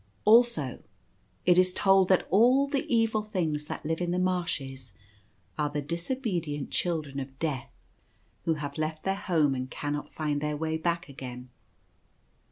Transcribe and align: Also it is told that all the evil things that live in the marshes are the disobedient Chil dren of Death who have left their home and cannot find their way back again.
Also 0.25 0.81
it 1.45 1.59
is 1.59 1.71
told 1.71 2.07
that 2.07 2.25
all 2.31 2.67
the 2.67 2.91
evil 2.91 3.21
things 3.21 3.65
that 3.65 3.85
live 3.85 4.01
in 4.01 4.09
the 4.09 4.17
marshes 4.17 4.93
are 5.59 5.69
the 5.69 5.79
disobedient 5.79 6.71
Chil 6.71 7.03
dren 7.03 7.19
of 7.19 7.37
Death 7.37 7.69
who 8.45 8.55
have 8.55 8.79
left 8.79 9.03
their 9.03 9.13
home 9.13 9.53
and 9.53 9.69
cannot 9.69 10.09
find 10.11 10.41
their 10.41 10.57
way 10.57 10.75
back 10.75 11.07
again. 11.07 11.49